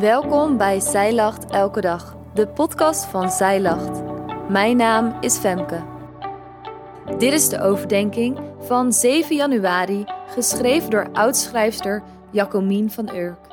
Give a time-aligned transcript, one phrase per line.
[0.00, 4.02] Welkom bij Zij Lacht Elke Dag, de podcast van Zij Lacht.
[4.48, 5.84] Mijn naam is Femke.
[7.18, 12.02] Dit is de overdenking van 7 januari, geschreven door oudschrijfster
[12.32, 13.46] Jacomien van Urk.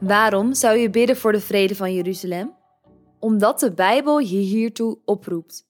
[0.00, 2.54] Waarom zou je bidden voor de vrede van Jeruzalem?
[3.18, 5.66] Omdat de Bijbel je hiertoe oproept.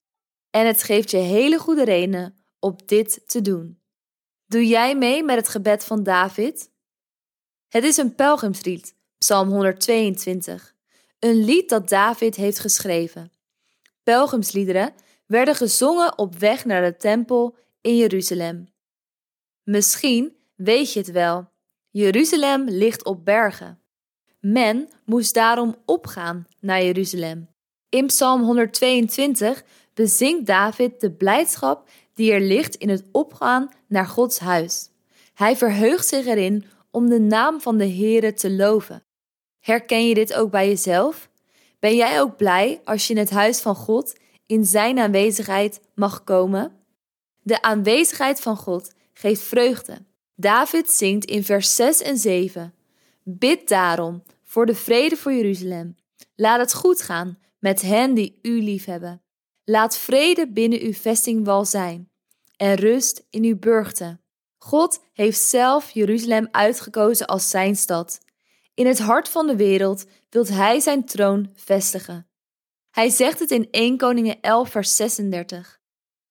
[0.50, 3.80] En het geeft je hele goede redenen om dit te doen.
[4.46, 6.70] Doe jij mee met het gebed van David?
[7.68, 8.93] Het is een pelgrimslied
[9.25, 10.75] Psalm 122,
[11.19, 13.33] een lied dat David heeft geschreven.
[14.03, 14.93] Pelgrimsliederen
[15.27, 18.69] werden gezongen op weg naar de tempel in Jeruzalem.
[19.63, 21.49] Misschien weet je het wel,
[21.91, 23.81] Jeruzalem ligt op bergen.
[24.41, 27.49] Men moest daarom opgaan naar Jeruzalem.
[27.89, 29.64] In Psalm 122
[29.95, 34.91] bezingt David de blijdschap die er ligt in het opgaan naar Gods huis.
[35.34, 39.05] Hij verheugt zich erin om de naam van de Heere te loven.
[39.64, 41.28] Herken je dit ook bij jezelf?
[41.78, 46.25] Ben jij ook blij als je in het huis van God in Zijn aanwezigheid mag
[46.25, 46.72] komen?
[47.42, 50.05] De aanwezigheid van God geeft vreugde.
[50.34, 52.75] David zingt in vers 6 en 7:
[53.22, 55.97] Bid daarom voor de vrede voor Jeruzalem.
[56.34, 59.22] Laat het goed gaan met hen die u liefhebben.
[59.64, 62.10] Laat vrede binnen uw vestingwal zijn
[62.56, 64.20] en rust in uw burchten.
[64.58, 68.23] God heeft zelf Jeruzalem uitgekozen als zijn stad.
[68.75, 72.27] In het hart van de wereld wilt hij zijn troon vestigen.
[72.91, 75.81] Hij zegt het in 1 Koningen 11 vers 36.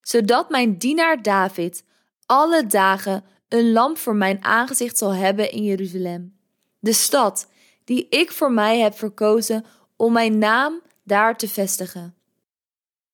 [0.00, 1.84] Zodat mijn dienaar David
[2.26, 6.36] alle dagen een lamp voor mijn aangezicht zal hebben in Jeruzalem.
[6.78, 7.48] De stad
[7.84, 9.64] die ik voor mij heb verkozen
[9.96, 12.14] om mijn naam daar te vestigen.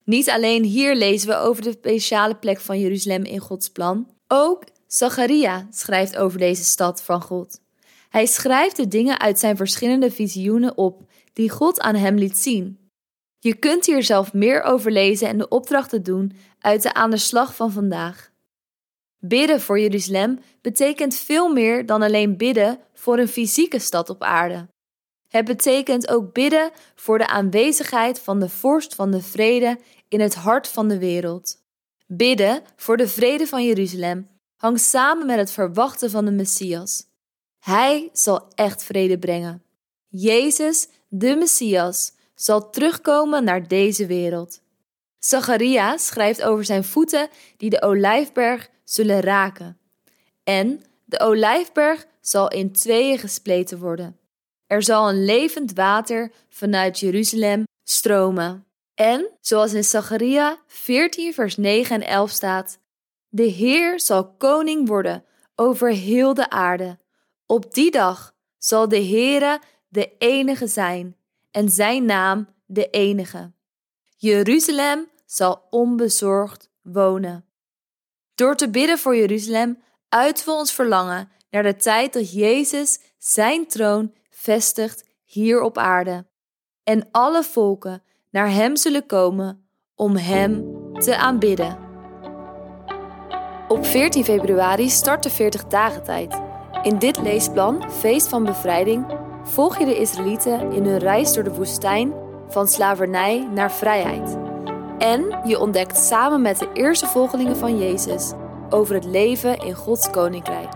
[0.04, 4.64] Niet alleen hier lezen we over de speciale plek van Jeruzalem in Gods plan, ook
[4.86, 7.59] Zacharia schrijft over deze stad van God.
[8.10, 12.78] Hij schrijft de dingen uit zijn verschillende visioenen op die God aan hem liet zien.
[13.38, 17.16] Je kunt hier zelf meer over lezen en de opdrachten doen uit de aan de
[17.16, 18.30] slag van vandaag.
[19.18, 24.68] Bidden voor Jeruzalem betekent veel meer dan alleen bidden voor een fysieke stad op aarde.
[25.28, 29.78] Het betekent ook bidden voor de aanwezigheid van de vorst van de vrede
[30.08, 31.62] in het hart van de wereld.
[32.06, 37.09] Bidden voor de vrede van Jeruzalem hangt samen met het verwachten van de Messias.
[37.60, 39.62] Hij zal echt vrede brengen.
[40.08, 44.60] Jezus, de Messias, zal terugkomen naar deze wereld.
[45.18, 49.78] Zacharia schrijft over zijn voeten die de olijfberg zullen raken.
[50.44, 54.18] En de olijfberg zal in tweeën gespleten worden.
[54.66, 58.66] Er zal een levend water vanuit Jeruzalem stromen.
[58.94, 62.78] En, zoals in Zacharia 14 vers 9 en 11 staat,
[63.28, 66.98] de Heer zal koning worden over heel de aarde.
[67.50, 71.16] Op die dag zal de Heere de enige zijn
[71.50, 73.52] en zijn naam de enige.
[74.16, 77.44] Jeruzalem zal onbezorgd wonen.
[78.34, 83.66] Door te bidden voor Jeruzalem uiten we ons verlangen naar de tijd dat Jezus zijn
[83.66, 86.26] troon vestigt hier op aarde
[86.82, 91.78] en alle volken naar Hem zullen komen om Hem te aanbidden.
[93.68, 96.49] Op 14 februari start de 40 dagen tijd.
[96.82, 99.04] In dit leesplan, Feest van Bevrijding,
[99.42, 102.12] volg je de Israëlieten in hun reis door de woestijn
[102.48, 104.36] van slavernij naar vrijheid.
[104.98, 108.32] En je ontdekt samen met de eerste volgelingen van Jezus
[108.70, 110.72] over het leven in Gods koninkrijk.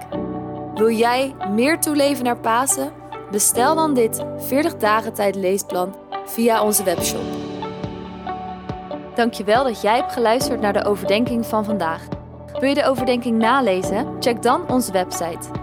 [0.75, 2.93] Wil jij meer toeleven naar Pasen?
[3.31, 5.95] Bestel dan dit 40 dagen tijd leesplan
[6.25, 7.25] via onze webshop.
[9.15, 12.03] Dankjewel dat jij hebt geluisterd naar de overdenking van vandaag.
[12.59, 14.07] Wil je de overdenking nalezen?
[14.21, 15.63] Check dan onze website